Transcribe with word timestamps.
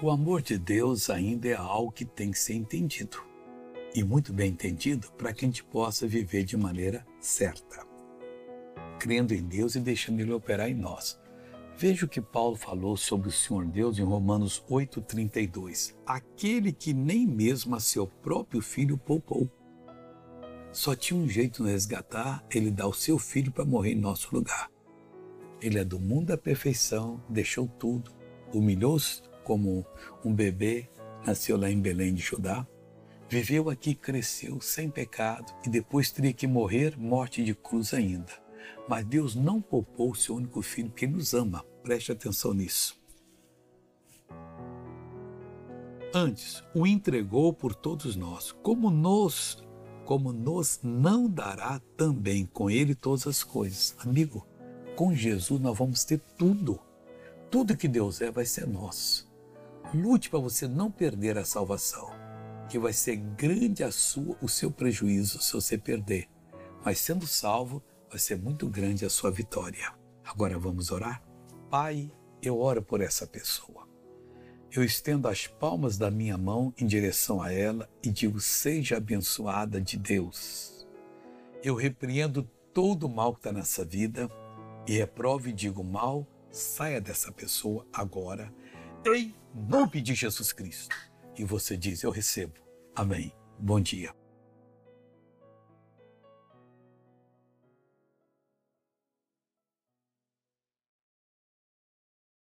O 0.00 0.10
amor 0.10 0.42
de 0.42 0.56
Deus 0.56 1.10
ainda 1.10 1.48
é 1.48 1.56
algo 1.56 1.90
que 1.90 2.04
tem 2.04 2.30
que 2.30 2.38
ser 2.38 2.54
entendido. 2.54 3.20
E 3.92 4.04
muito 4.04 4.32
bem 4.32 4.50
entendido 4.50 5.10
para 5.18 5.32
que 5.32 5.44
a 5.44 5.48
gente 5.48 5.64
possa 5.64 6.06
viver 6.06 6.44
de 6.44 6.56
maneira 6.56 7.04
certa. 7.18 7.84
Crendo 9.00 9.34
em 9.34 9.42
Deus 9.42 9.74
e 9.74 9.80
deixando 9.80 10.20
Ele 10.20 10.32
operar 10.32 10.70
em 10.70 10.74
nós. 10.74 11.18
Veja 11.76 12.06
o 12.06 12.08
que 12.08 12.20
Paulo 12.20 12.54
falou 12.54 12.96
sobre 12.96 13.28
o 13.28 13.32
Senhor 13.32 13.66
Deus 13.66 13.98
em 13.98 14.04
Romanos 14.04 14.62
8,32. 14.70 15.96
Aquele 16.06 16.72
que 16.72 16.92
nem 16.92 17.26
mesmo 17.26 17.74
a 17.74 17.80
seu 17.80 18.06
próprio 18.06 18.62
filho 18.62 18.96
poupou. 18.96 19.50
Só 20.70 20.94
tinha 20.94 21.18
um 21.18 21.28
jeito 21.28 21.64
de 21.64 21.70
resgatar, 21.72 22.44
ele 22.54 22.70
dá 22.70 22.86
o 22.86 22.92
seu 22.92 23.18
filho 23.18 23.50
para 23.50 23.64
morrer 23.64 23.94
em 23.94 24.00
nosso 24.00 24.32
lugar. 24.32 24.70
Ele 25.60 25.76
é 25.76 25.84
do 25.84 25.98
mundo 25.98 26.26
da 26.26 26.36
perfeição, 26.36 27.20
deixou 27.28 27.66
tudo, 27.66 28.12
humilhou-se 28.54 29.27
como 29.48 29.86
um 30.22 30.34
bebê, 30.34 30.90
nasceu 31.24 31.56
lá 31.56 31.70
em 31.70 31.80
Belém 31.80 32.12
de 32.12 32.20
Judá, 32.20 32.66
viveu 33.30 33.70
aqui, 33.70 33.94
cresceu 33.94 34.60
sem 34.60 34.90
pecado 34.90 35.50
e 35.66 35.70
depois 35.70 36.10
teria 36.10 36.34
que 36.34 36.46
morrer 36.46 36.98
morte 36.98 37.42
de 37.42 37.54
cruz 37.54 37.94
ainda. 37.94 38.30
Mas 38.86 39.06
Deus 39.06 39.34
não 39.34 39.58
poupou 39.58 40.10
o 40.10 40.14
seu 40.14 40.34
único 40.34 40.60
filho, 40.60 40.90
que 40.90 41.06
nos 41.06 41.32
ama. 41.32 41.64
Preste 41.82 42.12
atenção 42.12 42.52
nisso. 42.52 43.00
Antes, 46.12 46.62
o 46.74 46.86
entregou 46.86 47.54
por 47.54 47.74
todos 47.74 48.16
nós, 48.16 48.52
como 48.52 48.90
nos, 48.90 49.64
como 50.04 50.30
nos 50.30 50.80
não 50.82 51.26
dará 51.26 51.80
também 51.96 52.44
com 52.44 52.70
ele 52.70 52.94
todas 52.94 53.26
as 53.26 53.42
coisas. 53.42 53.94
Amigo, 53.98 54.46
com 54.94 55.14
Jesus 55.14 55.58
nós 55.58 55.78
vamos 55.78 56.04
ter 56.04 56.20
tudo. 56.36 56.78
Tudo 57.50 57.76
que 57.76 57.88
Deus 57.88 58.20
é 58.20 58.30
vai 58.30 58.44
ser 58.44 58.66
nosso. 58.66 59.27
Lute 59.94 60.28
para 60.28 60.38
você 60.38 60.68
não 60.68 60.90
perder 60.90 61.38
a 61.38 61.46
salvação, 61.46 62.10
que 62.68 62.78
vai 62.78 62.92
ser 62.92 63.16
grande 63.16 63.90
sua, 63.90 64.36
o 64.42 64.46
seu 64.46 64.70
prejuízo 64.70 65.40
se 65.40 65.54
você 65.54 65.78
perder. 65.78 66.28
Mas 66.84 66.98
sendo 66.98 67.26
salvo, 67.26 67.82
vai 68.10 68.18
ser 68.18 68.36
muito 68.36 68.68
grande 68.68 69.06
a 69.06 69.10
sua 69.10 69.30
vitória. 69.30 69.94
Agora 70.22 70.58
vamos 70.58 70.90
orar? 70.90 71.22
Pai, 71.70 72.12
eu 72.42 72.60
oro 72.60 72.82
por 72.82 73.00
essa 73.00 73.26
pessoa. 73.26 73.88
Eu 74.70 74.84
estendo 74.84 75.26
as 75.26 75.46
palmas 75.46 75.96
da 75.96 76.10
minha 76.10 76.36
mão 76.36 76.74
em 76.76 76.86
direção 76.86 77.40
a 77.40 77.50
ela 77.50 77.88
e 78.02 78.10
digo: 78.10 78.38
Seja 78.40 78.98
abençoada 78.98 79.80
de 79.80 79.96
Deus. 79.96 80.86
Eu 81.62 81.74
repreendo 81.74 82.42
todo 82.74 83.04
o 83.04 83.08
mal 83.08 83.32
que 83.32 83.40
está 83.40 83.52
nessa 83.52 83.86
vida 83.86 84.28
e 84.86 84.92
reprove 84.92 85.48
e 85.48 85.54
digo: 85.54 85.82
mal, 85.82 86.26
saia 86.50 87.00
dessa 87.00 87.32
pessoa 87.32 87.86
agora 87.90 88.52
em 89.14 89.34
nome 89.54 90.00
de 90.00 90.14
Jesus 90.14 90.52
Cristo. 90.52 90.94
E 91.36 91.44
você 91.44 91.76
diz: 91.76 92.02
Eu 92.02 92.10
recebo. 92.10 92.54
Amém. 92.94 93.32
Bom 93.58 93.80
dia. 93.80 94.12